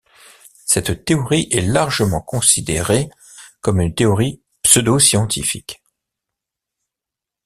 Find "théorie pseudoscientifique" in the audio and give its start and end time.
3.93-5.79